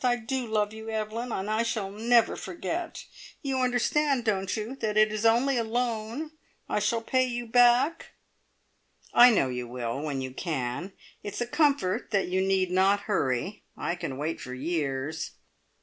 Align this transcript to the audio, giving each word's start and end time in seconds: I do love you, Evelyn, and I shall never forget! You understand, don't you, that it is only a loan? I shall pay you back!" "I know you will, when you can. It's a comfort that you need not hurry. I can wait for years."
I 0.03 0.15
do 0.15 0.47
love 0.47 0.73
you, 0.73 0.89
Evelyn, 0.89 1.31
and 1.31 1.47
I 1.47 1.61
shall 1.61 1.91
never 1.91 2.35
forget! 2.35 3.05
You 3.43 3.59
understand, 3.59 4.25
don't 4.25 4.57
you, 4.57 4.75
that 4.77 4.97
it 4.97 5.13
is 5.13 5.27
only 5.27 5.57
a 5.57 5.63
loan? 5.63 6.31
I 6.67 6.79
shall 6.79 7.03
pay 7.03 7.23
you 7.23 7.45
back!" 7.45 8.07
"I 9.13 9.29
know 9.29 9.49
you 9.49 9.67
will, 9.67 10.01
when 10.01 10.19
you 10.19 10.31
can. 10.31 10.93
It's 11.21 11.39
a 11.39 11.45
comfort 11.45 12.09
that 12.09 12.27
you 12.29 12.41
need 12.41 12.71
not 12.71 13.01
hurry. 13.01 13.61
I 13.77 13.93
can 13.93 14.17
wait 14.17 14.41
for 14.41 14.55
years." 14.55 15.33